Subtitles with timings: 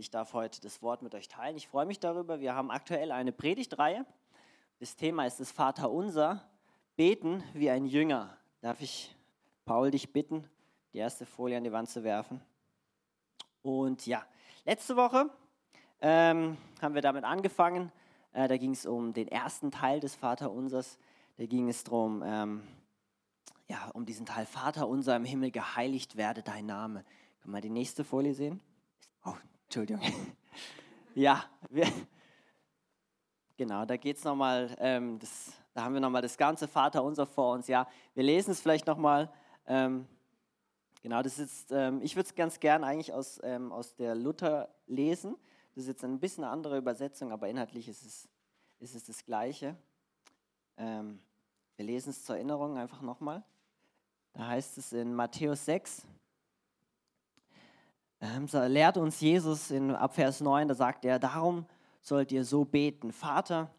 [0.00, 1.56] Ich darf heute das Wort mit euch teilen.
[1.56, 2.40] Ich freue mich darüber.
[2.40, 4.04] Wir haben aktuell eine Predigtreihe.
[4.78, 6.46] Das Thema ist das Vaterunser.
[6.96, 8.36] Beten wie ein Jünger.
[8.60, 9.14] Darf ich,
[9.64, 10.44] Paul, dich bitten,
[10.92, 12.42] die erste Folie an die Wand zu werfen?
[13.62, 14.24] Und ja,
[14.64, 15.30] letzte Woche
[16.00, 17.90] ähm, haben wir damit angefangen.
[18.32, 20.98] Äh, da ging es um den ersten Teil des Vaterunsers.
[21.38, 22.62] Da ging es darum, ähm,
[23.66, 27.04] ja, um diesen Teil Vater unser im Himmel, geheiligt werde dein Name.
[27.40, 28.60] Können wir die nächste Folie sehen?
[29.24, 29.34] Oh,
[29.76, 30.10] Entschuldigung.
[31.14, 31.86] ja, wir,
[33.58, 35.18] genau, da geht es nochmal, ähm,
[35.74, 37.68] da haben wir nochmal das ganze Vater unser vor uns.
[37.68, 39.30] Ja, wir lesen es vielleicht nochmal.
[39.66, 40.06] Ähm,
[41.02, 44.70] genau, das ist, ähm, ich würde es ganz gern eigentlich aus, ähm, aus der Luther
[44.86, 45.36] lesen.
[45.74, 48.28] Das ist jetzt ein bisschen eine andere Übersetzung, aber inhaltlich ist es,
[48.78, 49.76] ist es das Gleiche.
[50.78, 51.20] Ähm,
[51.76, 53.44] wir lesen es zur Erinnerung einfach nochmal.
[54.32, 56.06] Da heißt es in Matthäus 6,
[58.20, 61.66] ähm, lehrt uns Jesus in Abvers 9, da sagt er, darum
[62.00, 63.70] sollt ihr so beten, Vater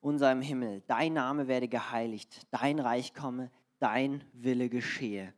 [0.00, 5.32] unser im Himmel, dein Name werde geheiligt, dein Reich komme, dein Wille geschehe.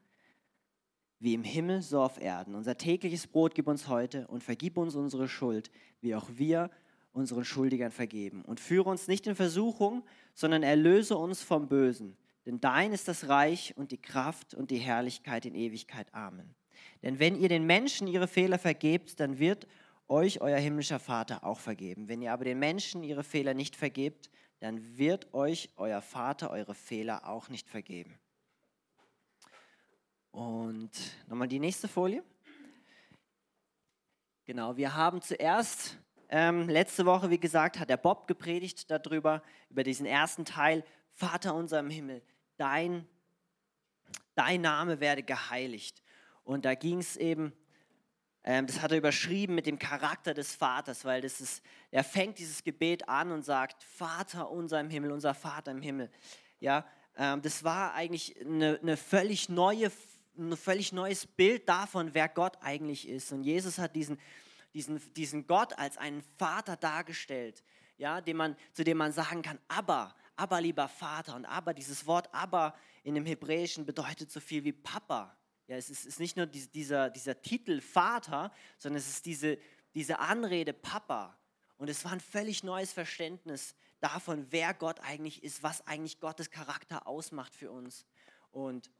[1.18, 2.54] Wie im Himmel, so auf Erden.
[2.54, 6.70] Unser tägliches Brot gib uns heute und vergib uns unsere Schuld, wie auch wir
[7.12, 8.44] unseren Schuldigern vergeben.
[8.44, 10.02] Und führe uns nicht in Versuchung,
[10.34, 12.16] sondern erlöse uns vom Bösen.
[12.44, 16.12] Denn dein ist das Reich und die Kraft und die Herrlichkeit in Ewigkeit.
[16.12, 16.54] Amen.
[17.02, 19.66] Denn wenn ihr den Menschen ihre Fehler vergebt, dann wird
[20.08, 22.08] euch euer himmlischer Vater auch vergeben.
[22.08, 26.74] Wenn ihr aber den Menschen ihre Fehler nicht vergebt, dann wird euch euer Vater eure
[26.74, 28.18] Fehler auch nicht vergeben.
[30.30, 30.90] Und
[31.26, 32.22] nochmal die nächste Folie.
[34.44, 39.82] Genau, wir haben zuerst ähm, letzte Woche, wie gesagt, hat der Bob gepredigt darüber, über
[39.82, 42.22] diesen ersten Teil, Vater unser im Himmel,
[42.56, 43.06] dein,
[44.34, 46.01] dein Name werde geheiligt.
[46.44, 47.52] Und da ging es eben,
[48.44, 52.38] ähm, das hat er überschrieben mit dem Charakter des Vaters, weil das ist, er fängt
[52.38, 56.10] dieses Gebet an und sagt, Vater unser im Himmel, unser Vater im Himmel.
[56.58, 56.84] Ja,
[57.16, 59.92] ähm, das war eigentlich eine, eine völlig neue,
[60.36, 63.32] ein völlig neues Bild davon, wer Gott eigentlich ist.
[63.32, 64.18] Und Jesus hat diesen,
[64.74, 67.62] diesen, diesen Gott als einen Vater dargestellt,
[67.96, 71.36] ja, dem man, zu dem man sagen kann, aber, aber lieber Vater.
[71.36, 75.36] Und aber, dieses Wort aber in dem Hebräischen bedeutet so viel wie Papa.
[75.66, 79.58] Ja, es ist, ist nicht nur dieser, dieser Titel Vater, sondern es ist diese,
[79.94, 81.38] diese Anrede Papa.
[81.76, 86.50] Und es war ein völlig neues Verständnis davon, wer Gott eigentlich ist, was eigentlich Gottes
[86.50, 88.06] Charakter ausmacht für uns.
[88.50, 88.90] Und,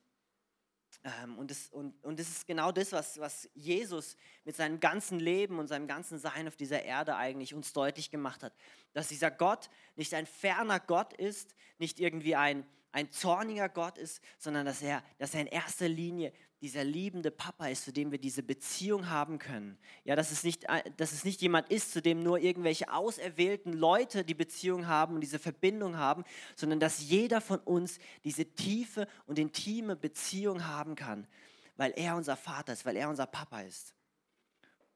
[1.04, 5.18] ähm, und, das, und, und das ist genau das, was, was Jesus mit seinem ganzen
[5.18, 8.54] Leben und seinem ganzen Sein auf dieser Erde eigentlich uns deutlich gemacht hat.
[8.92, 14.22] Dass dieser Gott nicht ein ferner Gott ist, nicht irgendwie ein, ein zorniger Gott ist,
[14.38, 16.32] sondern dass er, dass er in erster Linie
[16.62, 19.76] dieser liebende Papa ist, zu dem wir diese Beziehung haben können.
[20.04, 23.72] Ja, dass es, nicht, äh, dass es nicht jemand ist, zu dem nur irgendwelche auserwählten
[23.72, 26.22] Leute die Beziehung haben und diese Verbindung haben,
[26.54, 31.26] sondern dass jeder von uns diese tiefe und intime Beziehung haben kann,
[31.76, 33.94] weil er unser Vater ist, weil er unser Papa ist.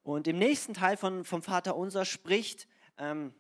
[0.05, 3.35] Und im nächsten Teil von, vom Vater unser spricht, ähm,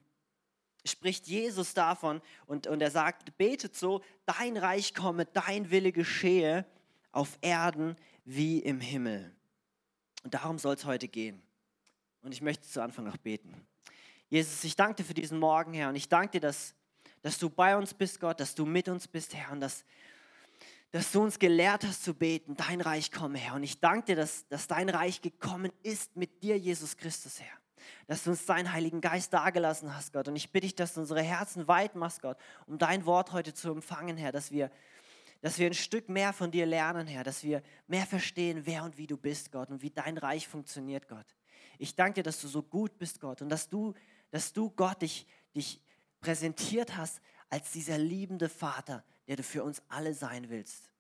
[0.87, 6.65] spricht Jesus davon und, und er sagt, betet so, dein Reich komme, dein Wille geschehe
[7.13, 9.35] auf Erden wie im Himmel.
[10.25, 11.41] Und darum soll es heute gehen.
[12.23, 13.67] Und ich möchte zu Anfang noch beten.
[14.29, 15.89] Jesus, ich danke dir für diesen Morgen, Herr.
[15.89, 16.75] Und ich danke dir, dass,
[17.23, 19.53] dass du bei uns bist, Gott, dass du mit uns bist, Herr.
[19.53, 19.85] Und dass,
[20.91, 23.55] dass du uns gelehrt hast zu beten, dein Reich komme, Herr.
[23.55, 27.59] Und ich danke dir, dass, dass dein Reich gekommen ist mit dir, Jesus Christus, Herr.
[28.07, 30.29] Dass du uns deinen Heiligen Geist dagelassen hast, Gott.
[30.29, 33.55] Und ich bitte dich, dass du unsere Herzen weit machst, Gott, um dein Wort heute
[33.55, 34.33] zu empfangen, Herr.
[34.33, 34.71] Dass wir
[35.43, 38.99] dass wir ein Stück mehr von dir lernen, Herr, dass wir mehr verstehen, wer und
[38.99, 41.27] wie du bist, Gott, und wie dein Reich funktioniert, Gott.
[41.79, 43.95] Ich danke dir, dass du so gut bist, Gott, und dass du,
[44.31, 45.81] dass du Gott, dich, dich
[46.21, 47.21] präsentiert hast
[47.51, 50.91] als dieser liebende Vater, der du für uns alle sein willst.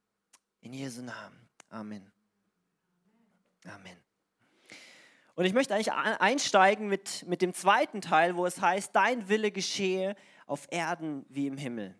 [0.60, 1.48] In Jesu Namen.
[1.70, 2.12] Amen.
[3.64, 4.05] Amen.
[5.36, 9.50] Und ich möchte eigentlich einsteigen mit, mit dem zweiten Teil, wo es heißt, dein Wille
[9.50, 10.16] geschehe
[10.46, 11.94] auf Erden wie im Himmel.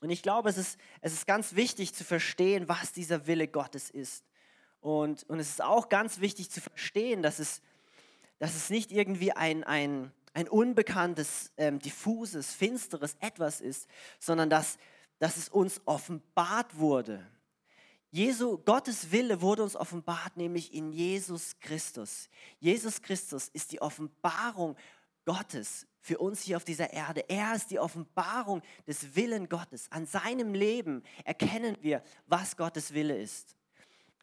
[0.00, 3.90] Und ich glaube, es ist, es ist ganz wichtig zu verstehen, was dieser Wille Gottes
[3.90, 4.24] ist.
[4.80, 7.62] Und, und es ist auch ganz wichtig zu verstehen, dass es,
[8.38, 13.88] dass es nicht irgendwie ein, ein, ein unbekanntes, ähm, diffuses, finsteres etwas ist,
[14.20, 14.78] sondern dass,
[15.18, 17.26] dass es uns offenbart wurde.
[18.10, 22.28] Jesu, Gottes Wille wurde uns offenbart, nämlich in Jesus Christus.
[22.58, 24.76] Jesus Christus ist die Offenbarung
[25.24, 27.28] Gottes für uns hier auf dieser Erde.
[27.28, 29.86] Er ist die Offenbarung des Willen Gottes.
[29.92, 33.54] An seinem Leben erkennen wir, was Gottes Wille ist.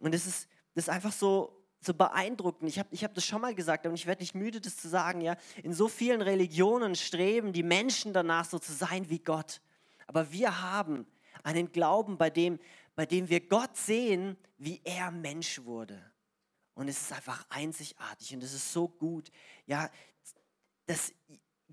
[0.01, 2.69] Und das ist, das ist einfach so, so beeindruckend.
[2.69, 4.89] Ich habe ich hab das schon mal gesagt und ich werde nicht müde, das zu
[4.89, 5.21] sagen.
[5.21, 5.37] Ja?
[5.63, 9.61] In so vielen Religionen streben die Menschen danach, so zu sein wie Gott.
[10.07, 11.05] Aber wir haben
[11.43, 12.59] einen Glauben, bei dem,
[12.97, 16.01] bei dem wir Gott sehen, wie er Mensch wurde.
[16.73, 19.29] Und es ist einfach einzigartig und es ist so gut.
[19.67, 19.91] Ja,
[20.87, 21.13] das,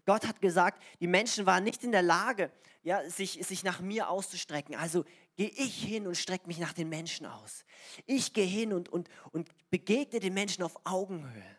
[0.04, 4.10] Gott hat gesagt, die Menschen waren nicht in der Lage, ja, sich, sich nach mir
[4.10, 4.74] auszustrecken.
[4.74, 7.64] Also gehe ich hin und strecke mich nach den Menschen aus.
[8.04, 11.56] Ich gehe hin und, und, und begegne den Menschen auf Augenhöhe.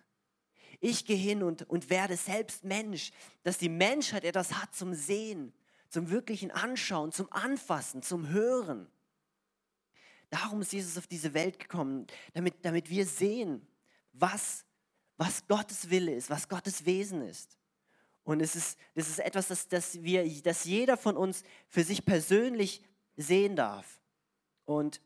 [0.80, 3.12] Ich gehe hin und, und werde selbst Mensch,
[3.42, 5.54] dass die Menschheit etwas hat zum Sehen,
[5.90, 8.92] zum wirklichen Anschauen, zum Anfassen, zum Hören.
[10.30, 13.66] Darum ist Jesus auf diese Welt gekommen, damit, damit wir sehen,
[14.13, 14.66] was,
[15.18, 17.57] was Gottes Wille ist, was Gottes Wesen ist.
[18.24, 22.06] Und es ist, das ist etwas, das, das, wir, das jeder von uns für sich
[22.06, 22.81] persönlich
[23.16, 24.01] sehen darf.
[24.66, 25.00] Und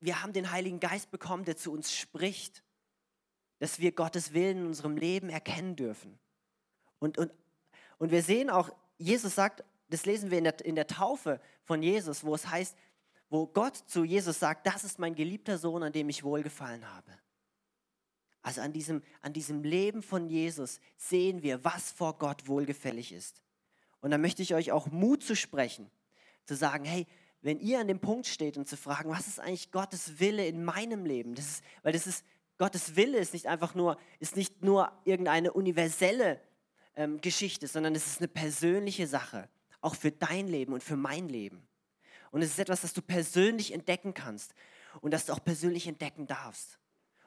[0.00, 2.62] wir haben den Heiligen Geist bekommen, der zu uns spricht,
[3.58, 6.18] dass wir Gottes Willen in unserem Leben erkennen dürfen.
[6.98, 7.32] Und, und,
[7.98, 11.82] und wir sehen auch, Jesus sagt, das lesen wir in der, in der Taufe von
[11.82, 12.76] Jesus, wo es heißt,
[13.28, 17.12] wo Gott zu Jesus sagt, das ist mein geliebter Sohn, an dem ich wohlgefallen habe.
[18.42, 23.42] Also an diesem, an diesem Leben von Jesus sehen wir, was vor Gott wohlgefällig ist.
[24.00, 25.90] Und da möchte ich euch auch Mut zu sprechen,
[26.44, 27.06] zu sagen, hey,
[27.42, 30.64] wenn ihr an dem Punkt steht und zu fragen, was ist eigentlich Gottes Wille in
[30.64, 31.34] meinem Leben?
[31.34, 32.24] Das ist, weil das ist,
[32.56, 36.40] Gottes Wille ist nicht einfach nur, ist nicht nur irgendeine universelle
[36.94, 39.48] ähm, Geschichte, sondern es ist eine persönliche Sache,
[39.80, 41.65] auch für dein Leben und für mein Leben.
[42.30, 44.54] Und es ist etwas, das du persönlich entdecken kannst
[45.00, 46.78] und das du auch persönlich entdecken darfst.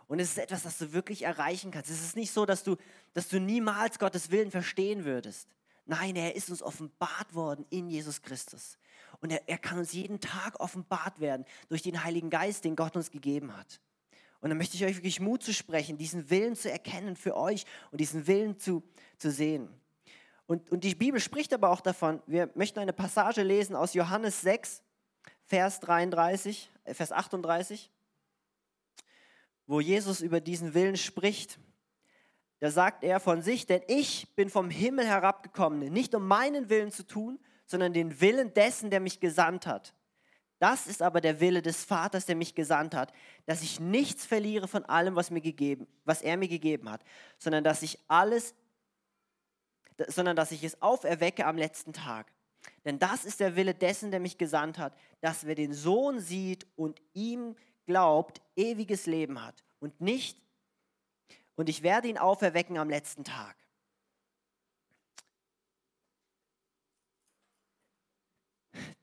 [0.08, 1.92] Und es ist etwas, das du wirklich erreichen kannst.
[1.92, 2.78] Es ist nicht so, dass du,
[3.14, 5.48] dass du niemals Gottes Willen verstehen würdest.
[5.86, 8.78] Nein, er ist uns offenbart worden in Jesus Christus.
[9.22, 12.96] Und er, er kann uns jeden Tag offenbart werden durch den Heiligen Geist, den Gott
[12.96, 13.80] uns gegeben hat.
[14.42, 17.66] Und dann möchte ich euch wirklich Mut zu sprechen, diesen Willen zu erkennen für euch
[17.92, 18.84] und diesen Willen zu,
[19.18, 19.70] zu sehen.
[20.48, 24.42] Und, und die Bibel spricht aber auch davon, wir möchten eine Passage lesen aus Johannes
[24.42, 24.82] 6,
[25.50, 27.90] Vers 33, äh, Vers 38,
[29.66, 31.60] wo Jesus über diesen Willen spricht.
[32.60, 36.92] Da sagt er von sich, denn ich bin vom Himmel herabgekommen, nicht um meinen Willen
[36.92, 39.96] zu tun, sondern den Willen dessen, der mich gesandt hat.
[40.60, 43.12] Das ist aber der Wille des Vaters, der mich gesandt hat,
[43.48, 47.02] dass ich nichts verliere von allem, was, mir gegeben, was er mir gegeben hat,
[47.40, 48.54] sondern dass ich alles,
[50.10, 52.32] sondern dass ich es auferwecke am letzten Tag.
[52.86, 56.66] Denn das ist der Wille dessen, der mich gesandt hat, dass wer den Sohn sieht
[56.76, 60.38] und ihm glaubt, ewiges Leben hat und nicht,
[61.56, 63.58] und ich werde ihn auferwecken am letzten Tag.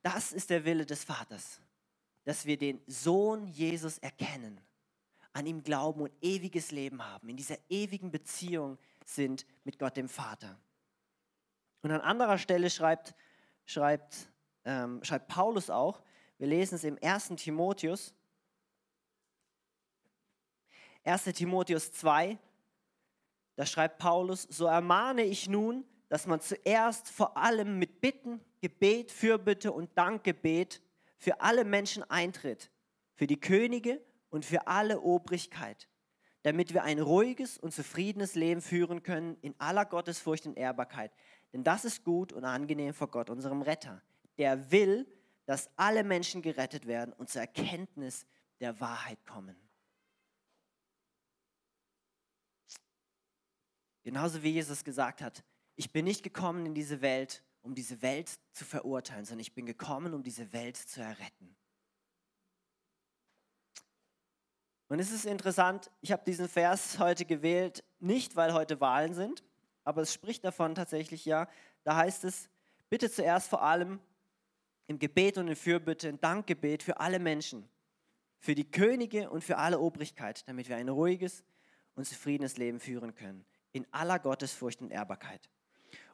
[0.02, 1.60] Das ist der Wille des Vaters,
[2.24, 4.60] dass wir den Sohn Jesus erkennen,
[5.32, 10.08] an ihm glauben und ewiges Leben haben, in dieser ewigen Beziehung sind mit Gott dem
[10.08, 10.58] Vater.
[11.82, 13.14] Und an anderer Stelle schreibt,
[13.66, 14.30] schreibt,
[14.64, 16.00] ähm, schreibt Paulus auch,
[16.38, 17.28] wir lesen es im 1.
[17.36, 18.14] Timotheus,
[21.04, 21.24] 1.
[21.24, 22.38] Timotheus 2,
[23.56, 29.10] da schreibt Paulus, so ermahne ich nun, dass man zuerst vor allem mit Bitten, Gebet,
[29.10, 30.82] Fürbitte und Dankgebet
[31.18, 32.70] für alle Menschen eintritt,
[33.14, 35.88] für die Könige und für alle Obrigkeit,
[36.42, 41.10] damit wir ein ruhiges und zufriedenes Leben führen können in aller Gottesfurcht und Ehrbarkeit.
[41.56, 44.02] Denn das ist gut und angenehm vor Gott, unserem Retter,
[44.36, 45.10] der will,
[45.46, 48.26] dass alle Menschen gerettet werden und zur Erkenntnis
[48.60, 49.56] der Wahrheit kommen.
[54.02, 55.42] Genauso wie Jesus gesagt hat,
[55.76, 59.64] ich bin nicht gekommen in diese Welt, um diese Welt zu verurteilen, sondern ich bin
[59.64, 61.56] gekommen, um diese Welt zu erretten.
[64.88, 69.42] Und es ist interessant, ich habe diesen Vers heute gewählt, nicht weil heute Wahlen sind,
[69.86, 71.48] aber es spricht davon tatsächlich ja.
[71.84, 72.50] Da heißt es,
[72.90, 74.00] bitte zuerst vor allem
[74.88, 77.68] im Gebet und in Fürbitte, ein Dankgebet für alle Menschen,
[78.38, 81.44] für die Könige und für alle Obrigkeit, damit wir ein ruhiges
[81.94, 85.48] und zufriedenes Leben führen können, in aller Gottesfurcht und Ehrbarkeit.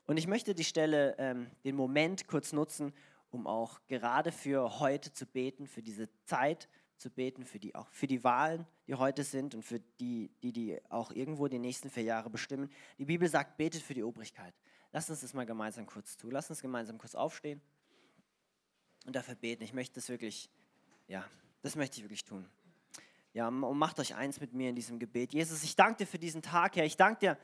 [0.05, 2.93] Und ich möchte die Stelle, ähm, den Moment kurz nutzen,
[3.31, 6.69] um auch gerade für heute zu beten, für diese Zeit
[7.03, 10.53] zu beten, für die, auch für die Wahlen, die heute sind und für die, die,
[10.53, 12.71] die auch irgendwo die nächsten vier Jahre bestimmen.
[12.99, 14.55] Die Bibel sagt, betet für die Obrigkeit.
[14.93, 16.31] Lass uns das mal gemeinsam kurz tun.
[16.31, 17.61] Lass uns gemeinsam kurz aufstehen
[19.05, 19.63] und dafür beten.
[19.63, 20.49] Ich möchte das wirklich,
[21.09, 21.29] ja,
[21.61, 22.49] das möchte ich wirklich tun.
[23.35, 25.33] Ja, und macht euch eins mit mir in diesem Gebet.
[25.33, 26.85] Jesus, ich danke dir für diesen Tag, Herr.
[26.85, 27.39] Ich danke dir,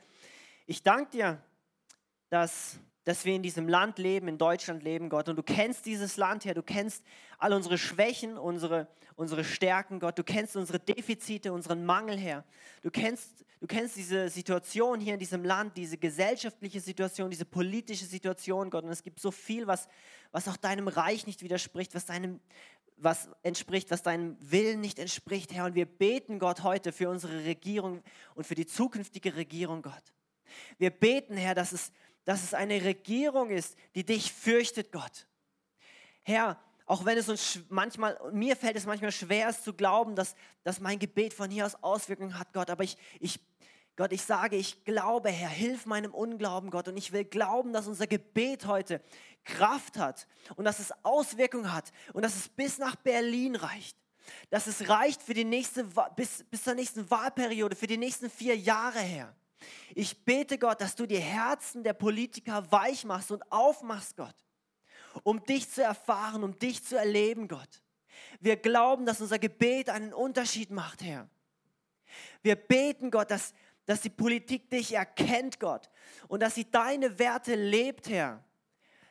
[0.67, 1.43] ich danke dir,
[2.29, 5.29] dass, dass wir in diesem Land leben, in Deutschland leben, Gott.
[5.29, 6.53] Und du kennst dieses Land, Herr.
[6.53, 7.03] Du kennst
[7.39, 10.19] all unsere Schwächen, unsere, unsere Stärken, Gott.
[10.19, 12.45] Du kennst unsere Defizite, unseren Mangel, Herr.
[12.83, 18.05] Du kennst, du kennst diese Situation hier in diesem Land, diese gesellschaftliche Situation, diese politische
[18.05, 18.83] Situation, Gott.
[18.83, 19.87] Und es gibt so viel, was,
[20.31, 22.39] was auch deinem Reich nicht widerspricht, was deinem,
[22.95, 25.65] was entspricht, was deinem Willen nicht entspricht, Herr.
[25.65, 28.03] Und wir beten Gott heute für unsere Regierung
[28.35, 30.13] und für die zukünftige Regierung, Gott.
[30.77, 31.91] Wir beten, Herr, dass es,
[32.25, 35.27] dass es eine Regierung ist, die dich fürchtet, Gott.
[36.23, 40.35] Herr, auch wenn es uns manchmal, mir fällt es manchmal schwer, es zu glauben, dass,
[40.63, 42.71] dass mein Gebet von hier aus Auswirkungen hat, Gott.
[42.71, 43.39] Aber ich, ich,
[43.95, 46.87] Gott, ich sage, ich glaube, Herr, hilf meinem Unglauben, Gott.
[46.87, 49.01] Und ich will glauben, dass unser Gebet heute
[49.43, 53.97] Kraft hat und dass es Auswirkungen hat und dass es bis nach Berlin reicht.
[54.49, 58.57] Dass es reicht für die nächste, bis, bis zur nächsten Wahlperiode, für die nächsten vier
[58.57, 59.35] Jahre her.
[59.95, 64.35] Ich bete Gott, dass du die Herzen der Politiker weich machst und aufmachst, Gott,
[65.23, 67.81] um dich zu erfahren, um dich zu erleben, Gott.
[68.39, 71.29] Wir glauben, dass unser Gebet einen Unterschied macht, Herr.
[72.41, 73.53] Wir beten, Gott, dass,
[73.85, 75.89] dass die Politik dich erkennt, Gott,
[76.27, 78.43] und dass sie deine Werte lebt, Herr.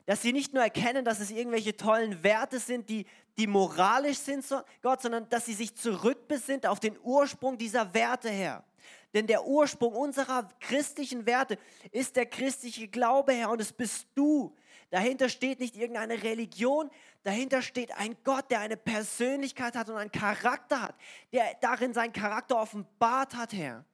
[0.08, 3.04] Dass sie nicht nur erkennen, dass es irgendwelche tollen Werte sind, die,
[3.36, 4.42] die moralisch sind,
[4.80, 8.64] Gott, sondern dass sie sich zurückbesinnt auf den Ursprung dieser Werte, Herr.
[9.12, 11.58] Denn der Ursprung unserer christlichen Werte
[11.90, 14.56] ist der christliche Glaube, Herr, und es bist du.
[14.88, 16.88] Dahinter steht nicht irgendeine Religion,
[17.22, 20.94] dahinter steht ein Gott, der eine Persönlichkeit hat und einen Charakter hat,
[21.34, 23.84] der darin seinen Charakter offenbart hat, Herr.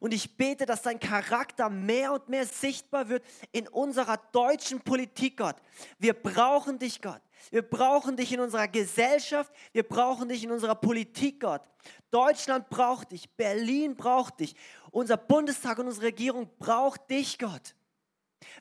[0.00, 5.36] Und ich bete, dass dein Charakter mehr und mehr sichtbar wird in unserer deutschen Politik,
[5.38, 5.56] Gott.
[5.98, 7.20] Wir brauchen dich, Gott.
[7.50, 9.52] Wir brauchen dich in unserer Gesellschaft.
[9.72, 11.62] Wir brauchen dich in unserer Politik, Gott.
[12.10, 13.30] Deutschland braucht dich.
[13.30, 14.54] Berlin braucht dich.
[14.90, 17.74] Unser Bundestag und unsere Regierung braucht dich, Gott.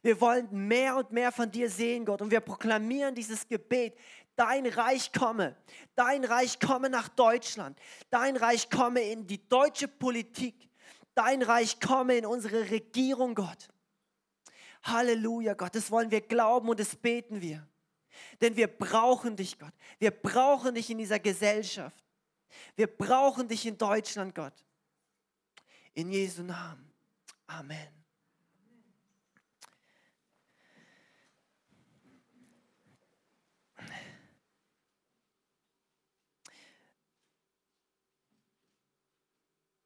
[0.02, 2.22] Wir wollen mehr und mehr von dir sehen, Gott.
[2.22, 3.98] Und wir proklamieren dieses Gebet.
[4.36, 5.56] Dein Reich komme.
[5.96, 7.78] Dein Reich komme nach Deutschland.
[8.10, 10.70] Dein Reich komme in die deutsche Politik.
[11.16, 13.70] Dein Reich komme in unsere Regierung, Gott.
[14.84, 15.76] Halleluja, Gott.
[15.76, 17.68] Das wollen wir glauben und das beten wir.
[18.42, 19.74] Denn wir brauchen dich, Gott.
[20.00, 22.04] Wir brauchen dich in dieser Gesellschaft.
[22.76, 24.54] Wir brauchen dich in Deutschland, Gott.
[25.94, 26.92] In Jesu Namen.
[27.48, 28.03] Amen.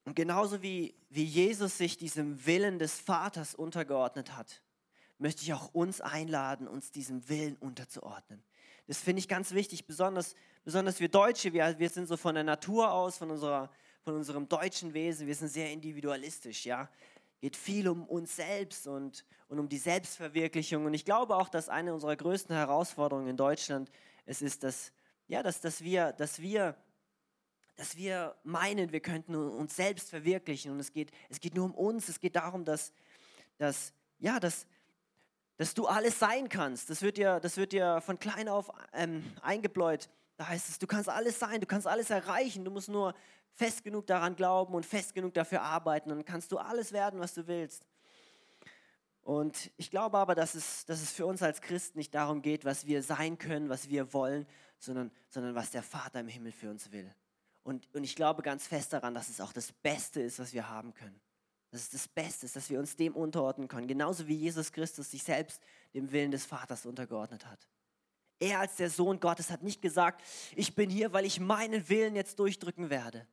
[0.08, 4.62] Und genauso wie, wie Jesus sich diesem Willen des Vaters untergeordnet hat,
[5.18, 8.42] möchte ich auch uns einladen, uns diesem Willen unterzuordnen.
[8.88, 10.34] Das finde ich ganz wichtig, besonders,
[10.64, 13.70] besonders wir Deutsche, wir, wir sind so von der Natur aus, von, unserer,
[14.02, 16.90] von unserem deutschen Wesen, wir sind sehr individualistisch, ja.
[17.42, 20.86] Geht viel um uns selbst und, und um die Selbstverwirklichung.
[20.86, 23.92] Und ich glaube auch, dass eine unserer größten Herausforderungen in Deutschland
[24.26, 24.94] es ist, dass,
[25.28, 26.78] ja, dass, dass, wir, dass, wir,
[27.78, 30.72] dass wir meinen, wir könnten uns selbst verwirklichen.
[30.72, 32.10] Und es geht, es geht nur um uns.
[32.10, 32.92] Es geht darum, dass,
[33.58, 34.66] dass, ja, dass,
[35.58, 36.90] dass du alles sein kannst.
[36.90, 40.10] Das wird dir, das wird dir von klein auf ähm, eingebläut.
[40.38, 42.66] Da heißt es, du kannst alles sein, du kannst alles erreichen.
[42.66, 43.14] Du musst nur
[43.54, 46.10] fest genug daran glauben und fest genug dafür arbeiten.
[46.10, 47.86] Dann kannst du alles werden, was du willst.
[49.22, 52.66] Und ich glaube aber, dass es, dass es für uns als Christen nicht darum geht,
[52.66, 54.48] was wir sein können, was wir wollen,
[54.80, 57.14] sondern, sondern was der Vater im Himmel für uns will.
[57.68, 60.70] Und, und ich glaube ganz fest daran, dass es auch das Beste ist, was wir
[60.70, 61.20] haben können.
[61.70, 63.90] Das ist das Beste, dass wir uns dem unterordnen können.
[63.90, 65.62] Genauso wie Jesus Christus sich selbst
[65.94, 67.68] dem Willen des Vaters untergeordnet hat.
[68.40, 70.24] Er als der Sohn Gottes hat nicht gesagt,
[70.56, 73.28] ich bin hier, weil ich meinen Willen jetzt durchdrücken werde.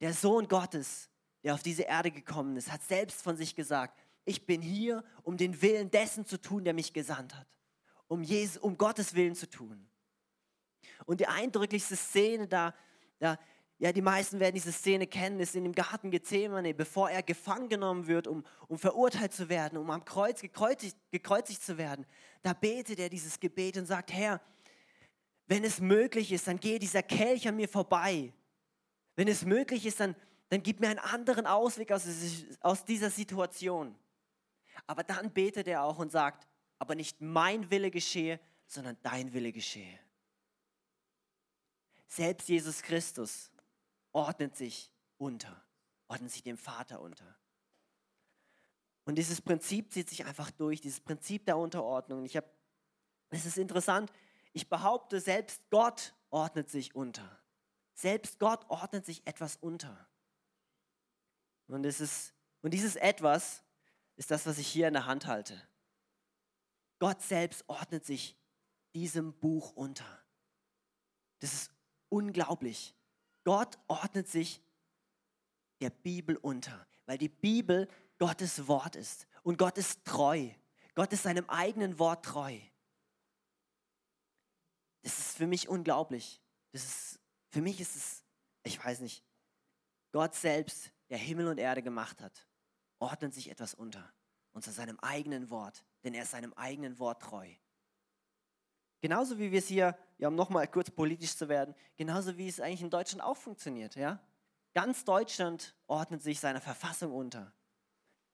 [0.00, 1.10] Der Sohn Gottes,
[1.44, 5.36] der auf diese Erde gekommen ist, hat selbst von sich gesagt, ich bin hier, um
[5.36, 7.46] den Willen dessen zu tun, der mich gesandt hat.
[8.08, 9.86] Um, Jesus, um Gottes Willen zu tun.
[11.04, 12.74] Und die eindrücklichste Szene da,
[13.20, 13.38] da
[13.80, 17.70] ja, die meisten werden diese Szene kennen, ist in dem Garten Gethsemane, bevor er gefangen
[17.70, 22.04] genommen wird, um, um verurteilt zu werden, um am Kreuz gekreuzigt, gekreuzigt zu werden.
[22.42, 24.38] Da betet er dieses Gebet und sagt, Herr,
[25.46, 28.34] wenn es möglich ist, dann gehe dieser Kelch an mir vorbei.
[29.16, 30.14] Wenn es möglich ist, dann,
[30.50, 32.06] dann gib mir einen anderen Ausweg aus,
[32.60, 33.94] aus dieser Situation.
[34.86, 36.46] Aber dann betet er auch und sagt,
[36.78, 39.98] aber nicht mein Wille geschehe, sondern dein Wille geschehe.
[42.10, 43.52] Selbst Jesus Christus
[44.10, 45.64] ordnet sich unter,
[46.08, 47.38] ordnet sich dem Vater unter.
[49.04, 52.24] Und dieses Prinzip zieht sich einfach durch, dieses Prinzip der Unterordnung.
[52.24, 52.50] Ich habe,
[53.30, 54.10] es ist interessant,
[54.52, 57.40] ich behaupte, selbst Gott ordnet sich unter.
[57.94, 60.08] Selbst Gott ordnet sich etwas unter.
[61.68, 63.62] Und, es ist, und dieses etwas
[64.16, 65.62] ist das, was ich hier in der Hand halte.
[66.98, 68.36] Gott selbst ordnet sich
[68.94, 70.24] diesem Buch unter.
[71.38, 71.70] Das ist
[72.10, 72.94] unglaublich.
[73.44, 74.62] Gott ordnet sich
[75.80, 77.88] der Bibel unter, weil die Bibel
[78.18, 79.26] Gottes Wort ist.
[79.42, 80.50] Und Gott ist treu.
[80.94, 82.58] Gott ist seinem eigenen Wort treu.
[85.02, 86.42] Das ist für mich unglaublich.
[86.72, 88.24] Das ist, für mich ist es,
[88.64, 89.24] ich weiß nicht,
[90.12, 92.46] Gott selbst, der Himmel und Erde gemacht hat,
[92.98, 94.12] ordnet sich etwas unter.
[94.52, 97.48] Und zu seinem eigenen Wort, denn er ist seinem eigenen Wort treu.
[99.00, 102.60] Genauso wie wir es hier, ja, um nochmal kurz politisch zu werden, genauso wie es
[102.60, 103.96] eigentlich in Deutschland auch funktioniert.
[103.96, 104.20] Ja?
[104.74, 107.52] Ganz Deutschland ordnet sich seiner Verfassung unter.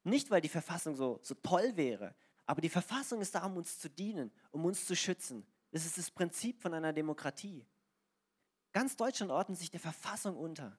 [0.03, 2.15] Nicht, weil die Verfassung so, so toll wäre,
[2.47, 5.47] aber die Verfassung ist da, um uns zu dienen, um uns zu schützen.
[5.73, 7.67] Das ist das Prinzip von einer Demokratie.
[8.73, 10.79] Ganz Deutschland ordnet sich der Verfassung unter.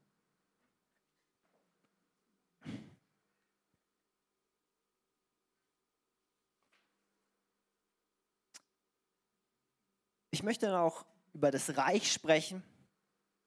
[10.38, 11.03] Ich möchte dann auch
[11.34, 12.62] über das Reich sprechen.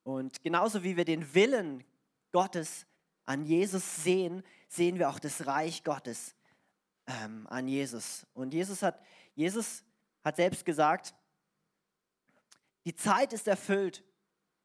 [0.03, 1.85] Und genauso wie wir den Willen
[2.33, 2.85] Gottes
[3.27, 6.35] an Jesus sehen, sehen wir auch das Reich Gottes
[7.07, 8.27] ähm, an Jesus.
[8.35, 9.01] Und Jesus hat,
[9.37, 9.85] Jesus
[10.25, 11.15] hat selbst gesagt,
[12.85, 14.03] die Zeit ist erfüllt,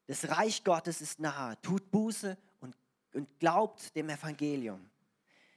[0.08, 2.76] das Reich Gottes ist nahe, tut Buße und,
[3.14, 4.90] und glaubt dem Evangelium.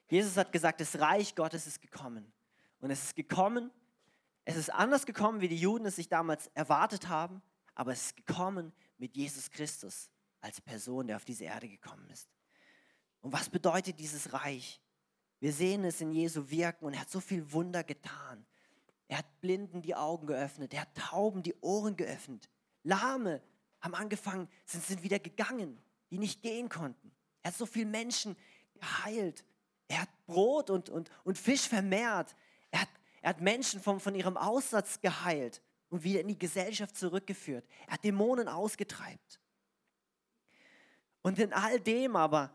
[0.07, 2.31] Jesus hat gesagt, das Reich Gottes ist gekommen.
[2.79, 3.71] Und es ist gekommen,
[4.49, 7.43] es ist anders gekommen, wie die Juden es sich damals erwartet haben,
[7.75, 10.09] aber es ist gekommen mit Jesus Christus
[10.41, 12.27] als Person, der auf diese Erde gekommen ist.
[13.21, 14.81] Und was bedeutet dieses Reich?
[15.39, 18.43] Wir sehen es in Jesu Wirken und er hat so viel Wunder getan.
[19.07, 22.49] Er hat Blinden die Augen geöffnet, er hat Tauben die Ohren geöffnet.
[22.81, 23.43] Lahme
[23.81, 25.79] haben angefangen, sind, sind wieder gegangen,
[26.09, 27.11] die nicht gehen konnten.
[27.43, 28.35] Er hat so viele Menschen
[28.73, 29.45] geheilt.
[29.87, 32.35] Er hat Brot und, und, und Fisch vermehrt.
[33.21, 37.65] Er hat Menschen von, von ihrem Aussatz geheilt und wieder in die Gesellschaft zurückgeführt.
[37.87, 39.39] Er hat Dämonen ausgetreibt.
[41.21, 42.53] Und in all dem aber,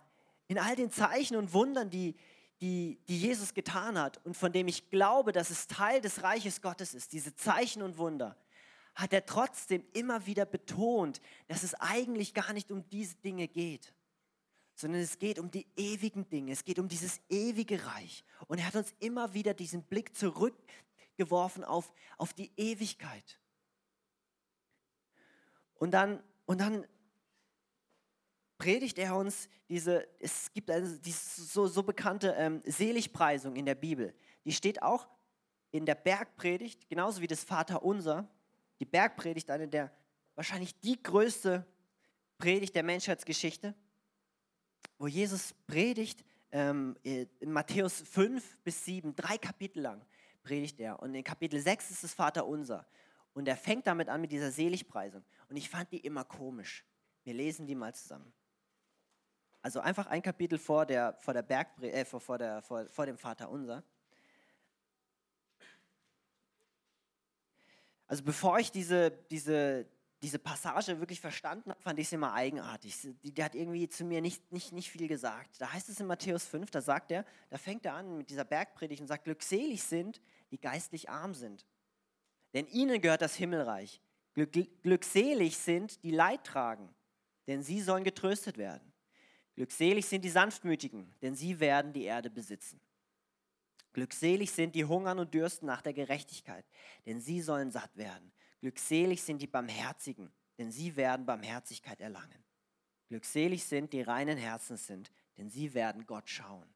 [0.49, 2.14] in all den Zeichen und Wundern, die,
[2.61, 6.62] die, die Jesus getan hat und von dem ich glaube, dass es Teil des Reiches
[6.62, 8.37] Gottes ist, diese Zeichen und Wunder,
[8.94, 13.92] hat er trotzdem immer wieder betont, dass es eigentlich gar nicht um diese Dinge geht,
[14.74, 18.24] sondern es geht um die ewigen Dinge, es geht um dieses ewige Reich.
[18.46, 23.38] Und er hat uns immer wieder diesen Blick zurückgeworfen auf, auf die Ewigkeit.
[25.76, 26.87] Und dann, und dann
[28.58, 33.74] predigt er uns diese, es gibt eine diese so, so bekannte ähm, Seligpreisung in der
[33.74, 34.14] Bibel.
[34.44, 35.08] Die steht auch
[35.70, 38.28] in der Bergpredigt, genauso wie das Vaterunser.
[38.80, 39.92] Die Bergpredigt, eine der
[40.34, 41.66] wahrscheinlich die größte
[42.38, 43.74] Predigt der Menschheitsgeschichte
[44.98, 50.04] wo Jesus predigt, ähm, in Matthäus 5 bis 7, drei Kapitel lang
[50.42, 51.00] predigt er.
[51.00, 52.87] Und in Kapitel 6 ist es Vater unser.
[53.33, 55.24] Und er fängt damit an mit dieser Seligpreisung.
[55.48, 56.85] Und ich fand die immer komisch.
[57.24, 58.33] Wir lesen die mal zusammen.
[59.62, 63.07] Also einfach ein Kapitel vor, der, vor, der Berg, äh, vor, vor, der, vor, vor
[63.07, 63.83] dem Vater unser.
[68.07, 69.87] Also bevor ich diese, diese,
[70.24, 72.98] diese Passage wirklich verstanden habe, fand ich sie immer eigenartig.
[73.22, 75.60] Die, die, hat irgendwie zu mir nicht, nicht, nicht viel gesagt.
[75.60, 78.46] Da heißt es in Matthäus 5, da sagt er, da fängt er an mit dieser
[78.46, 81.66] Bergpredigt und sagt, glückselig sind, die geistlich arm sind.
[82.54, 84.00] Denn ihnen gehört das Himmelreich.
[84.32, 86.88] Glück, glückselig sind, die Leid tragen,
[87.46, 88.94] denn sie sollen getröstet werden.
[89.56, 92.80] Glückselig sind die Sanftmütigen, denn sie werden die Erde besitzen.
[93.92, 96.64] Glückselig sind die hungern und dürsten nach der Gerechtigkeit,
[97.04, 98.32] denn sie sollen satt werden.
[98.64, 102.42] Glückselig sind die Barmherzigen, denn sie werden Barmherzigkeit erlangen.
[103.09, 106.66] Glückselig sind die reinen Herzens sind, denn sie werden Gott schauen.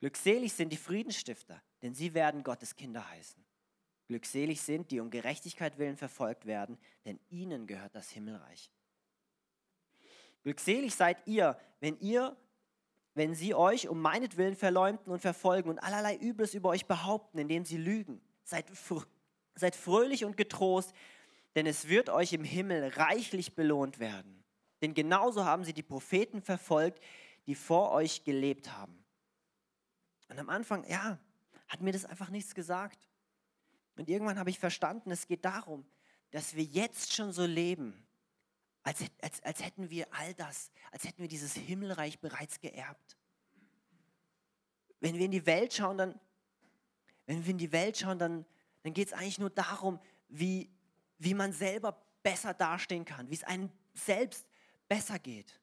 [0.00, 3.42] Glückselig sind die Friedensstifter, denn sie werden Gottes Kinder heißen.
[4.06, 8.70] Glückselig sind, die um Gerechtigkeit willen verfolgt werden, denn ihnen gehört das Himmelreich.
[10.42, 12.36] Glückselig seid ihr, wenn ihr,
[13.14, 17.64] wenn sie euch um meinetwillen verleumden und verfolgen und allerlei Übles über euch behaupten, indem
[17.64, 18.20] sie lügen.
[18.44, 18.68] Seid
[19.58, 20.92] Seid fröhlich und getrost,
[21.54, 24.44] denn es wird euch im Himmel reichlich belohnt werden.
[24.80, 27.02] Denn genauso haben sie die Propheten verfolgt,
[27.46, 29.04] die vor euch gelebt haben.
[30.28, 31.18] Und am Anfang, ja,
[31.66, 33.08] hat mir das einfach nichts gesagt.
[33.96, 35.84] Und irgendwann habe ich verstanden, es geht darum,
[36.30, 38.06] dass wir jetzt schon so leben,
[38.82, 43.18] als, als, als hätten wir all das, als hätten wir dieses Himmelreich bereits geerbt.
[45.00, 46.20] Wenn wir in die Welt schauen, dann,
[47.26, 48.46] wenn wir in die Welt schauen, dann
[48.88, 50.70] dann geht es eigentlich nur darum, wie,
[51.18, 54.48] wie man selber besser dastehen kann, wie es einem selbst
[54.88, 55.60] besser geht.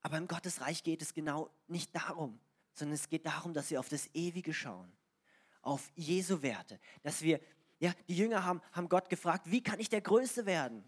[0.00, 2.40] Aber im Gottesreich geht es genau nicht darum,
[2.74, 4.92] sondern es geht darum, dass wir auf das Ewige schauen.
[5.62, 6.80] auf Jesu Werte.
[7.04, 7.40] Dass wir,
[7.78, 10.82] ja, die Jünger haben, haben Gott gefragt, wie kann ich der Größte werden?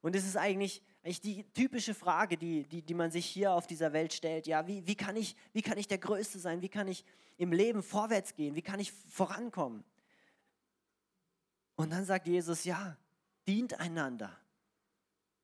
[0.00, 3.68] Und es ist eigentlich, eigentlich die typische Frage, die, die, die man sich hier auf
[3.68, 4.48] dieser Welt stellt.
[4.48, 6.62] Ja, wie, wie, kann ich, wie kann ich der Größte sein?
[6.62, 7.04] Wie kann ich
[7.36, 8.56] im Leben vorwärts gehen?
[8.56, 9.84] Wie kann ich vorankommen?
[11.76, 12.96] Und dann sagt Jesus, ja,
[13.46, 14.36] dient einander.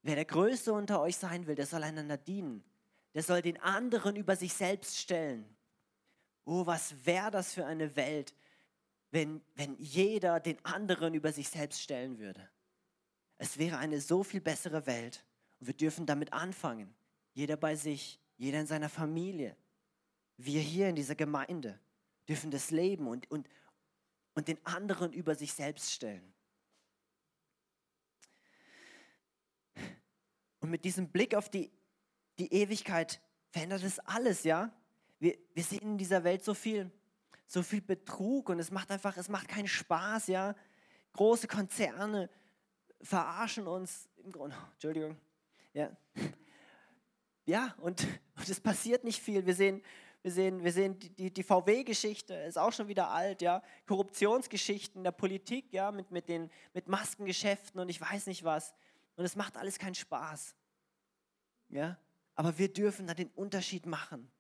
[0.03, 2.65] Wer der Größte unter euch sein will, der soll einander dienen.
[3.15, 5.45] Der soll den anderen über sich selbst stellen.
[6.45, 8.35] Oh, was wäre das für eine Welt,
[9.13, 12.49] wenn, wenn jeder den anderen über sich selbst stellen würde.
[13.37, 15.25] Es wäre eine so viel bessere Welt.
[15.61, 16.93] Und wir dürfen damit anfangen.
[17.35, 19.55] Jeder bei sich, jeder in seiner Familie.
[20.39, 21.79] Wir hier in dieser Gemeinde
[22.27, 23.47] dürfen das leben und, und,
[24.35, 26.33] und den anderen über sich selbst stellen.
[30.61, 31.71] Und mit diesem Blick auf die,
[32.39, 34.73] die Ewigkeit verändert es alles, ja?
[35.19, 36.91] Wir, wir sehen in dieser Welt so viel,
[37.47, 40.55] so viel Betrug und es macht einfach, es macht keinen Spaß, ja?
[41.13, 42.31] Große Konzerne
[43.03, 45.17] verarschen uns im Grunde, Entschuldigung,
[45.75, 45.95] ja.
[47.45, 49.45] Ja, und, und es passiert nicht viel.
[49.45, 49.83] Wir sehen,
[50.23, 53.63] wir sehen, wir sehen die, die VW-Geschichte, ist auch schon wieder alt, ja.
[53.87, 58.73] Korruptionsgeschichten der Politik, ja, mit, mit, den, mit Maskengeschäften und ich weiß nicht was.
[59.17, 60.55] Und es macht alles keinen Spaß.
[61.71, 61.99] Ja?
[62.35, 64.31] Aber wir dürfen da den Unterschied machen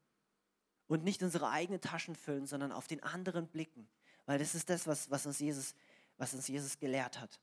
[0.86, 3.88] und nicht unsere eigenen Taschen füllen, sondern auf den anderen blicken.
[4.24, 5.74] Weil das ist das, was, was, uns, Jesus,
[6.16, 7.40] was uns Jesus gelehrt hat.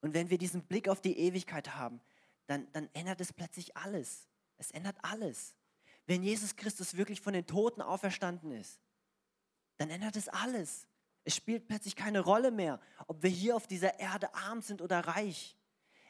[0.00, 2.00] Und wenn wir diesen Blick auf die Ewigkeit haben,
[2.46, 4.26] dann, dann ändert es plötzlich alles.
[4.58, 5.54] Es ändert alles.
[6.06, 8.80] Wenn Jesus Christus wirklich von den Toten auferstanden ist,
[9.78, 10.86] dann ändert es alles.
[11.24, 15.00] Es spielt plötzlich keine Rolle mehr, ob wir hier auf dieser Erde arm sind oder
[15.00, 15.56] reich.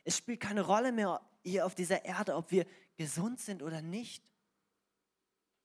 [0.05, 4.25] Es spielt keine Rolle mehr hier auf dieser Erde, ob wir gesund sind oder nicht.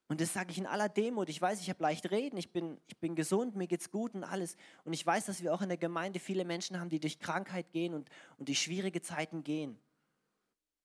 [0.10, 1.28] Und das sage ich in aller Demut.
[1.28, 4.16] Ich weiß, ich habe leicht reden, ich bin, ich bin gesund, mir geht es gut
[4.16, 4.56] und alles.
[4.86, 7.72] Und ich weiß, dass wir auch in der Gemeinde viele Menschen haben, die durch Krankheit
[7.72, 9.78] gehen und, und durch schwierige Zeiten gehen.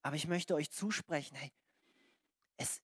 [0.02, 1.52] Aber ich möchte euch zusprechen, hey,
[2.56, 2.80] es,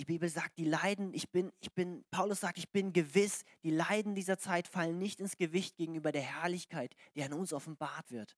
[0.00, 3.70] die Bibel sagt, die Leiden, ich bin, ich bin, Paulus sagt, ich bin gewiss, die
[3.70, 8.34] Leiden dieser Zeit fallen nicht ins Gewicht gegenüber der Herrlichkeit, die an uns offenbart wird.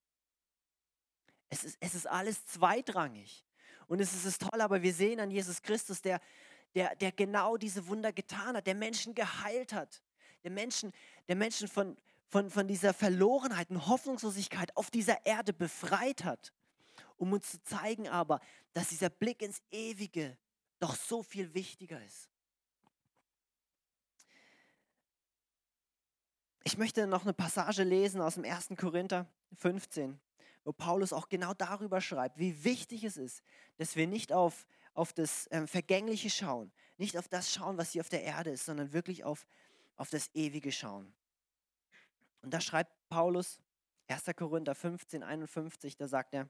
[1.51, 3.47] Es ist, es ist alles zweitrangig.
[3.87, 6.21] Und es ist toll, aber wir sehen an Jesus Christus, der,
[6.75, 10.03] der, der genau diese Wunder getan hat, der Menschen geheilt hat,
[10.43, 10.93] der Menschen,
[11.29, 11.97] der Menschen von,
[12.27, 16.53] von, von dieser Verlorenheit und Hoffnungslosigkeit auf dieser Erde befreit hat,
[17.19, 18.41] um uns zu zeigen aber,
[18.73, 20.37] dass dieser Blick ins Ewige
[20.83, 22.29] doch so viel wichtiger ist.
[26.65, 28.71] Ich möchte noch eine Passage lesen aus dem 1.
[28.77, 30.21] Korinther 15
[30.65, 33.43] wo Paulus auch genau darüber schreibt, wie wichtig es ist,
[33.79, 38.03] dass wir nicht auf, auf das ähm, Vergängliche schauen, nicht auf das schauen, was hier
[38.03, 39.47] auf der Erde ist, sondern wirklich auf,
[39.97, 41.13] auf das Ewige schauen.
[42.43, 43.61] Und da schreibt Paulus,
[44.09, 44.25] 1.
[44.37, 46.49] Korinther 15, 51, da sagt er,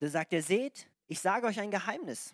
[0.00, 2.32] da sagt er, seht, ich sage euch ein Geheimnis.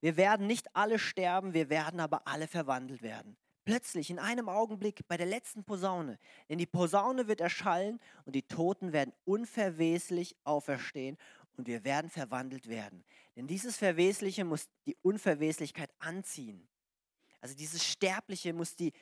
[0.00, 3.36] Wir werden nicht alle sterben, wir werden aber alle verwandelt werden.
[3.64, 6.18] Plötzlich, in einem Augenblick, bei der letzten Posaune.
[6.48, 11.16] Denn die Posaune wird erschallen und die Toten werden unverweslich auferstehen
[11.56, 13.04] und wir werden verwandelt werden.
[13.36, 16.66] Denn dieses Verwesliche muss die Unverweslichkeit anziehen.
[17.40, 18.92] Also dieses Sterbliche muss die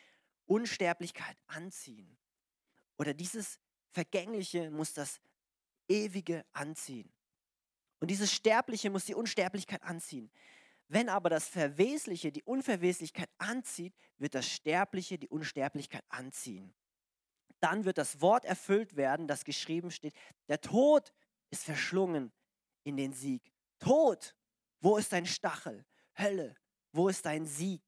[0.46, 2.16] Unsterblichkeit anziehen.
[2.98, 3.58] Oder dieses
[3.92, 5.20] Vergängliche muss das
[5.88, 7.10] Ewige anziehen.
[8.00, 10.30] Und dieses Sterbliche muss die Unsterblichkeit anziehen.
[10.88, 16.74] Wenn aber das Verwesliche die Unverweslichkeit anzieht, wird das Sterbliche die Unsterblichkeit anziehen.
[17.60, 20.14] Dann wird das Wort erfüllt werden, das geschrieben steht,
[20.48, 21.12] der Tod
[21.50, 22.32] ist verschlungen
[22.82, 23.52] in den Sieg.
[23.78, 24.34] Tod,
[24.80, 25.84] wo ist dein Stachel?
[26.18, 26.56] Hölle,
[26.92, 27.82] wo ist dein Sieg?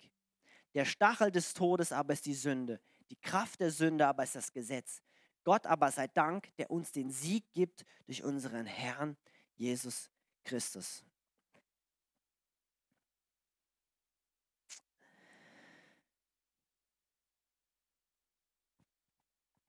[0.74, 4.52] Der Stachel des Todes aber ist die Sünde, die Kraft der Sünde aber ist das
[4.52, 5.02] Gesetz.
[5.44, 9.16] Gott aber sei Dank, der uns den Sieg gibt durch unseren Herrn
[9.56, 10.10] Jesus
[10.44, 11.04] Christus.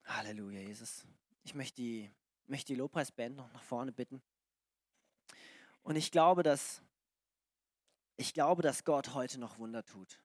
[0.06, 1.06] Halleluja, Jesus.
[1.44, 2.12] Ich möchte die,
[2.46, 4.22] möchte die Lobpreisband noch nach vorne bitten.
[5.82, 6.82] Und ich glaube, dass,
[8.16, 10.20] ich glaube, dass Gott heute noch Wunder tut.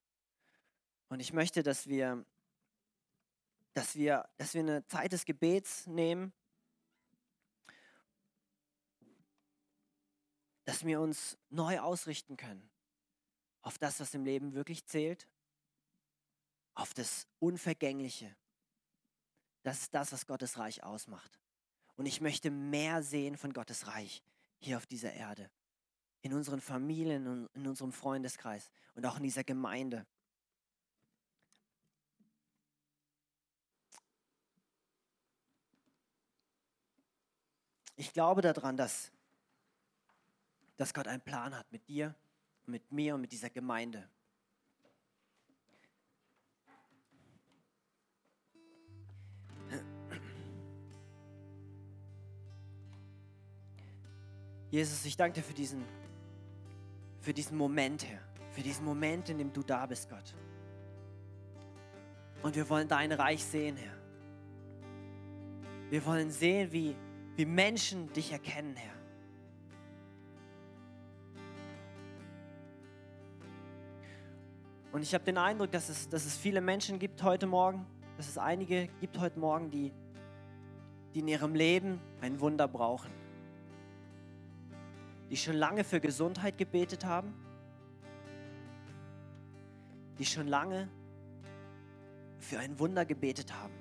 [1.08, 2.24] Und ich möchte, dass wir,
[3.72, 6.32] dass wir, dass wir eine Zeit des Gebets nehmen,
[10.68, 12.68] dass wir uns neu ausrichten können
[13.62, 15.26] auf das, was im Leben wirklich zählt,
[16.74, 18.36] auf das Unvergängliche.
[19.62, 21.40] Das ist das, was Gottes Reich ausmacht.
[21.96, 24.22] Und ich möchte mehr sehen von Gottes Reich
[24.58, 25.50] hier auf dieser Erde,
[26.20, 30.04] in unseren Familien und in unserem Freundeskreis und auch in dieser Gemeinde.
[37.96, 39.10] Ich glaube daran, dass
[40.78, 42.14] dass Gott einen Plan hat mit dir,
[42.64, 44.08] mit mir und mit dieser Gemeinde.
[54.70, 55.82] Jesus, ich danke dir für diesen,
[57.20, 58.20] für diesen Moment, Herr.
[58.52, 60.34] Für diesen Moment, in dem du da bist, Gott.
[62.42, 63.98] Und wir wollen dein Reich sehen, Herr.
[65.90, 66.94] Wir wollen sehen, wie,
[67.34, 68.97] wie Menschen dich erkennen, Herr.
[74.92, 78.28] Und ich habe den Eindruck, dass es, dass es viele Menschen gibt heute Morgen, dass
[78.28, 79.92] es einige gibt heute Morgen, die,
[81.14, 83.10] die in ihrem Leben ein Wunder brauchen
[85.30, 87.34] die schon lange für Gesundheit gebetet haben,
[90.18, 90.88] die schon lange
[92.38, 93.74] für ein Wunder gebetet haben.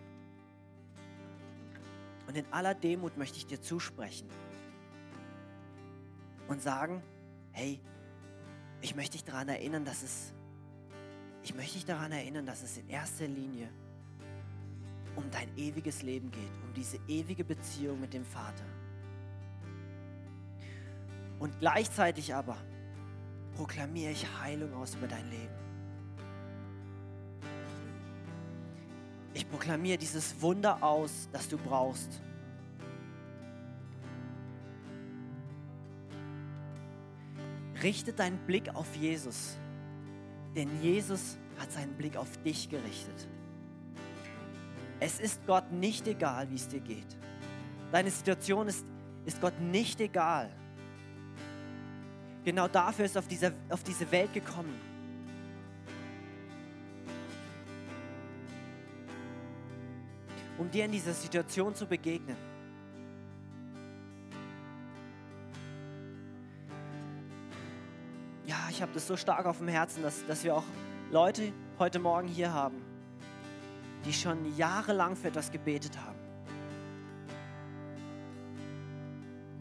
[2.27, 4.29] Und in aller Demut möchte ich dir zusprechen
[6.49, 7.01] und sagen,
[7.51, 7.79] hey,
[8.81, 10.33] ich möchte dich daran erinnern, dass es,
[11.47, 13.69] ich möchte dich daran erinnern, dass es in erster Linie
[15.15, 18.65] um dein ewiges Leben geht, um diese ewige Beziehung mit dem Vater.
[21.39, 22.57] Und gleichzeitig aber
[23.55, 25.55] proklamiere ich Heilung aus über dein Leben.
[29.33, 32.19] Ich proklamiere dieses Wunder aus, das du brauchst.
[37.81, 39.57] Richte deinen Blick auf Jesus,
[40.57, 43.27] denn Jesus hat seinen Blick auf dich gerichtet.
[44.99, 47.15] Es ist Gott nicht egal, wie es dir geht.
[47.91, 48.83] Deine Situation ist,
[49.25, 50.49] ist Gott nicht egal.
[52.43, 54.73] Genau dafür ist er auf, dieser, auf diese Welt gekommen.
[60.57, 62.46] Um dir in dieser Situation zu begegnen.
[68.77, 70.63] Ich habe das so stark auf dem Herzen, dass, dass wir auch
[71.09, 72.75] Leute heute Morgen hier haben,
[74.05, 76.19] die schon jahrelang für etwas gebetet haben.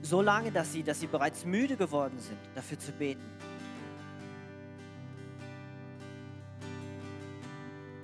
[0.03, 3.25] So lange, dass sie, dass sie bereits müde geworden sind, dafür zu beten.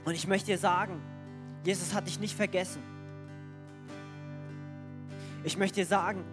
[0.07, 0.99] Und ich möchte dir sagen,
[1.63, 2.83] Jesus hat dich nicht vergessen.
[5.45, 6.25] Ich möchte dir sagen,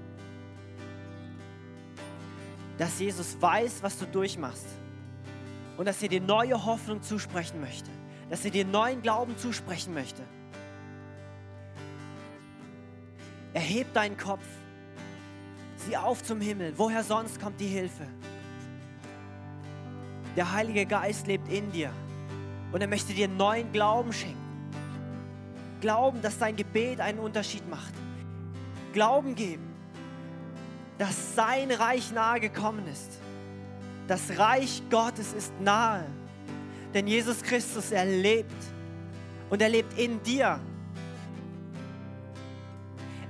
[2.80, 4.66] dass Jesus weiß, was du durchmachst
[5.78, 7.92] und dass er dir neue Hoffnung zusprechen möchte,
[8.32, 10.24] dass er dir neuen Glauben zusprechen möchte.
[13.54, 14.44] Erheb deinen Kopf
[15.80, 16.74] Sieh auf zum Himmel.
[16.76, 18.06] Woher sonst kommt die Hilfe?
[20.36, 21.92] Der Heilige Geist lebt in dir
[22.72, 24.38] und er möchte dir neuen Glauben schenken.
[25.80, 27.94] Glauben, dass dein Gebet einen Unterschied macht.
[28.92, 29.69] Glauben geben,
[31.00, 33.20] dass sein Reich nahe gekommen ist.
[34.08, 36.06] Das Reich Gottes ist nahe.
[36.94, 38.64] Denn Jesus Christus, er lebt
[39.50, 40.60] und er lebt in dir.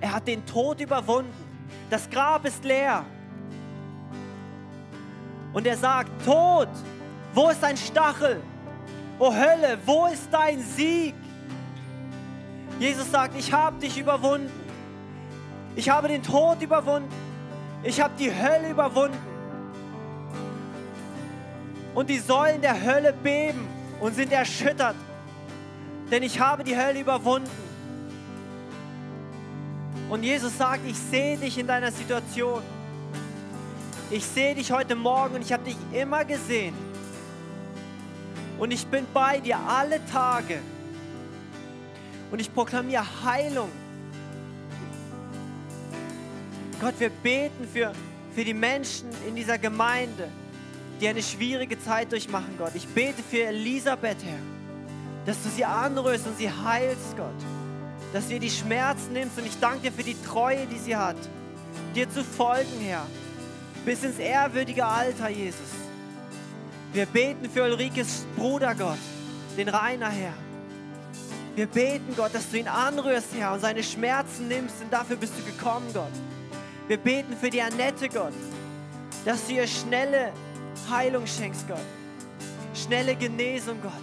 [0.02, 1.50] Er hat den Tod überwunden
[1.90, 3.04] das Grab ist leer.
[5.54, 6.70] Und er sagt, Tod,
[7.34, 8.42] wo ist dein Stachel?
[9.18, 11.16] O Hölle, wo ist dein Sieg?
[12.80, 14.52] Jesus sagt, ich habe dich überwunden.
[15.76, 17.10] Ich habe den Tod überwunden.
[17.84, 19.18] Ich habe die Hölle überwunden.
[21.96, 23.68] Und die Säulen der Hölle beben
[24.00, 24.96] und sind erschüttert.
[26.12, 27.50] Denn ich habe die Hölle überwunden.
[30.10, 32.62] Und Jesus sagt, ich sehe dich in deiner Situation.
[34.10, 36.74] Ich sehe dich heute Morgen und ich habe dich immer gesehen.
[38.58, 40.60] Und ich bin bei dir alle Tage.
[42.32, 43.70] Und ich proklamiere Heilung.
[46.82, 47.92] Gott, wir beten für,
[48.34, 50.30] für die Menschen in dieser Gemeinde,
[51.02, 52.72] die eine schwierige Zeit durchmachen, Gott.
[52.76, 54.40] Ich bete für Elisabeth, Herr,
[55.26, 57.36] dass du sie anrührst und sie heilst, Gott
[58.14, 59.38] dass du ihr die Schmerzen nimmst.
[59.38, 61.18] Und ich danke dir für die Treue, die sie hat,
[61.96, 63.06] dir zu folgen, Herr,
[63.86, 65.60] bis ins ehrwürdige Alter, Jesus.
[66.94, 68.98] Wir beten für Ulrikes Bruder, Gott,
[69.58, 70.34] den Rainer, Herr.
[71.56, 75.34] Wir beten, Gott, dass du ihn anrührst, Herr, und seine Schmerzen nimmst, denn dafür bist
[75.38, 76.12] du gekommen, Gott.
[76.90, 78.34] Wir beten für die Annette, Gott,
[79.24, 80.34] dass du ihr schnelle
[80.90, 81.78] Heilung schenkst, Gott.
[82.74, 83.94] Schnelle Genesung, Gott.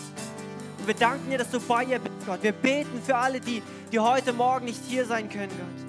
[0.79, 2.41] Und wir danken dir, dass du bei ihr bist, Gott.
[2.45, 5.85] Wir beten für alle, die die heute Morgen nicht hier sein können, Gott.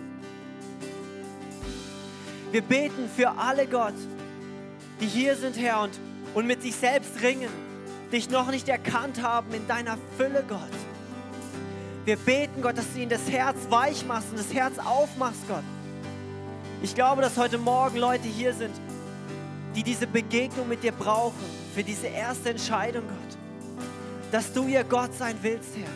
[2.51, 3.93] Wir beten für alle, Gott,
[4.99, 5.99] die hier sind, Herr, und,
[6.33, 7.49] und mit sich selbst ringen,
[8.11, 10.59] dich noch nicht erkannt haben in deiner Fülle, Gott.
[12.05, 15.63] Wir beten, Gott, dass du ihnen das Herz weich machst und das Herz aufmachst, Gott.
[16.83, 18.73] Ich glaube, dass heute Morgen Leute hier sind,
[19.75, 23.37] die diese Begegnung mit dir brauchen, für diese erste Entscheidung, Gott.
[24.31, 25.89] Dass du ihr Gott sein willst, Herr.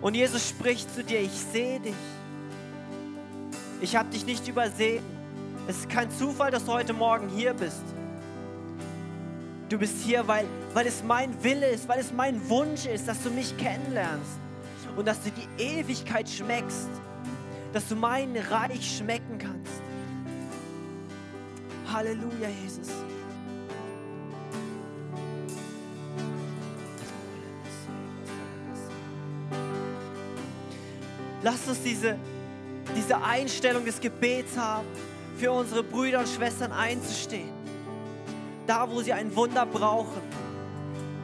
[0.00, 1.94] Und Jesus spricht zu dir, ich sehe dich.
[3.80, 5.02] Ich habe dich nicht übersehen.
[5.66, 7.82] Es ist kein Zufall, dass du heute Morgen hier bist.
[9.68, 13.22] Du bist hier, weil, weil es mein Wille ist, weil es mein Wunsch ist, dass
[13.22, 14.38] du mich kennenlernst
[14.96, 16.88] und dass du die Ewigkeit schmeckst,
[17.72, 19.87] dass du mein Reich schmecken kannst.
[21.92, 22.88] Halleluja, Jesus.
[31.42, 32.16] Lass uns diese,
[32.96, 34.86] diese Einstellung des Gebets haben,
[35.36, 37.50] für unsere Brüder und Schwestern einzustehen.
[38.66, 40.20] Da, wo sie ein Wunder brauchen.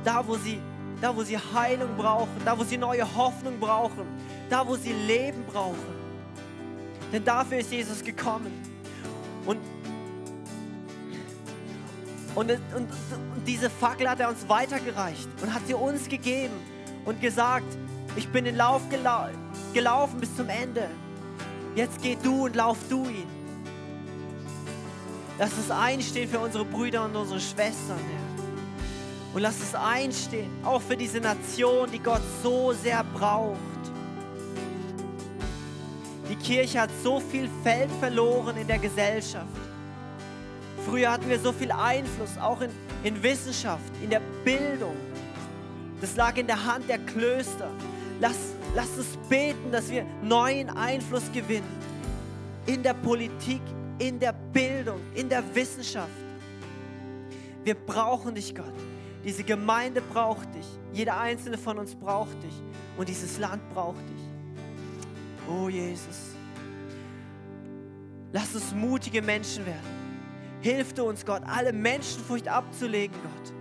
[0.04, 0.60] Da, wo sie,
[1.00, 2.40] da, wo sie Heilung brauchen.
[2.44, 4.06] Da, wo sie neue Hoffnung brauchen.
[4.48, 6.04] Da, wo sie Leben brauchen.
[7.12, 8.73] Denn dafür ist Jesus gekommen.
[12.34, 16.54] Und, und, und diese Fackel hat er uns weitergereicht und hat sie uns gegeben
[17.04, 17.66] und gesagt,
[18.16, 19.28] ich bin den Lauf gelau
[19.72, 20.88] gelaufen bis zum Ende.
[21.74, 23.26] Jetzt geh du und lauf du ihn.
[25.38, 29.34] Lass es einstehen für unsere Brüder und unsere Schwestern, Herr.
[29.34, 33.58] Und lass es einstehen, auch für diese Nation, die Gott so sehr braucht.
[36.30, 39.63] Die Kirche hat so viel Feld verloren in der Gesellschaft.
[40.84, 42.70] Früher hatten wir so viel Einfluss, auch in,
[43.02, 44.96] in Wissenschaft, in der Bildung.
[46.00, 47.70] Das lag in der Hand der Klöster.
[48.20, 48.36] Lass,
[48.74, 51.84] lass uns beten, dass wir neuen Einfluss gewinnen
[52.66, 53.60] in der Politik,
[53.98, 56.10] in der Bildung, in der Wissenschaft.
[57.62, 58.74] Wir brauchen dich, Gott.
[59.24, 60.66] Diese Gemeinde braucht dich.
[60.92, 62.54] Jeder einzelne von uns braucht dich.
[62.96, 65.48] Und dieses Land braucht dich.
[65.48, 66.34] Oh Jesus.
[68.32, 70.03] Lass uns mutige Menschen werden.
[70.64, 73.52] Hilf du uns, Gott, alle Menschenfurcht abzulegen, Gott.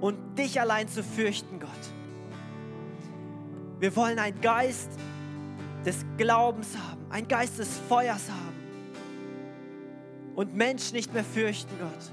[0.00, 1.70] Und dich allein zu fürchten, Gott.
[3.78, 4.90] Wir wollen einen Geist
[5.86, 8.56] des Glaubens haben, einen Geist des Feuers haben
[10.34, 12.10] und Menschen nicht mehr fürchten, Gott.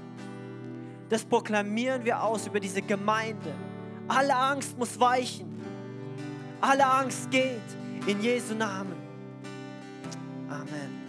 [1.08, 3.52] Das proklamieren wir aus über diese Gemeinde.
[4.06, 5.60] Alle Angst muss weichen.
[6.60, 7.58] Alle Angst geht
[8.06, 8.94] in Jesu Namen.
[10.48, 10.99] Amen.